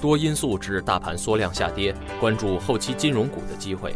[0.00, 3.94] 多因素致大盘缩量下跌，关注后期金融股的机会。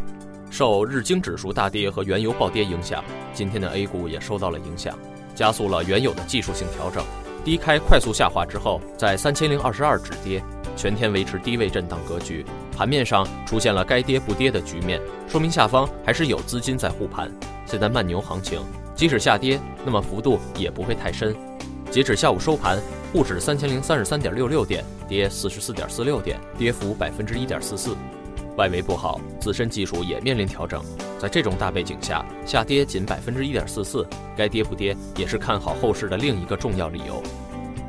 [0.51, 4.99] 受日经指数大跌和原油暴跌影响，今天的 A 股也受到了影响，
[5.35, 7.05] 加速了原有的技术性调整。
[7.45, 10.43] 低开快速下滑之后，在三千零二十二止跌，
[10.77, 12.45] 全天维持低位震荡格局。
[12.77, 17.31] 盘面上出现了该跌不跌的局面，说明下方还是有资金在护盘。
[17.65, 18.61] 现在慢牛行情，
[18.95, 21.35] 即使下跌，那么幅度也不会太深。
[21.91, 22.79] 截止下午收盘，
[23.13, 27.97] 沪指三千零三十三点六六点，跌四十四点四六点，跌幅百分之一点四四。
[28.57, 30.81] 外围不好，自身技术也面临调整。
[31.19, 34.07] 在这种大背景下，下跌仅百分之一点四四，
[34.37, 37.21] 该跌不跌也是看好后市的另一个重要理由。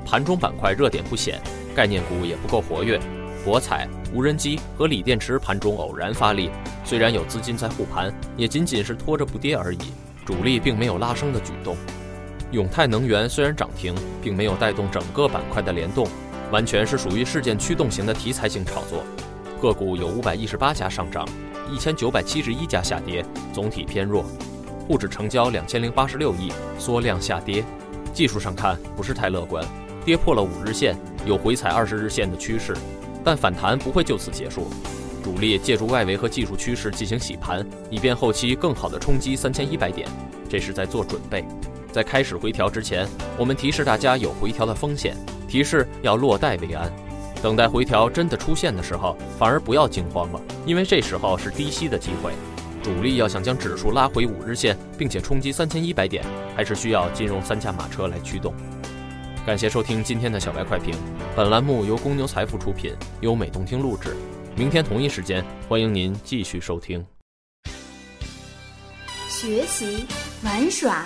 [0.03, 1.39] 盘中板块热点不显，
[1.75, 2.99] 概念股也不够活跃，
[3.45, 6.49] 博彩、无人机和锂电池盘中偶然发力，
[6.83, 9.93] 虽然有资金在护盘，也仅仅是拖着不跌而已，
[10.25, 11.77] 主力并没有拉升的举动。
[12.51, 16.05] 永泰能源虽然涨停，并没有带动整个板块的联动，
[16.51, 19.03] 完全是属于事件驱动型的题材性炒作。
[19.61, 21.25] 个股有五百一十八家上涨，
[21.71, 24.25] 一千九百七十一家下跌，总体偏弱。
[24.85, 27.63] 沪指成交两千零八十六亿，缩量下跌。
[28.13, 29.63] 技术上看不是太乐观，
[30.03, 32.75] 跌破了五日线，有回踩二十日线的趋势，
[33.23, 34.67] 但反弹不会就此结束。
[35.23, 40.05] 主力借助外围和技术趋势进行洗盘，以便后期更好的冲击三千一百点，
[40.49, 41.45] 这是在做准备。
[41.91, 45.15] 在开始回调之前，我们提示大家有回调的风险，
[45.47, 46.91] 提示要落袋为安。
[47.41, 52.31] 等待回调真的出现的时候，反而不要惊慌了，因为这时候是低吸的机会。
[52.83, 56.23] 主力要想将指数拉回五日线，并且冲击三千一百点，
[56.55, 58.53] 还是需要金融三驾马车来驱动。
[59.45, 60.95] 感谢收听今天的小白快评，
[61.35, 64.15] 本栏目由公牛财富出品，优美动听录制。
[64.55, 67.03] 明天同一时间，欢迎您继续收听。
[69.27, 70.05] 学习
[70.43, 71.05] 玩耍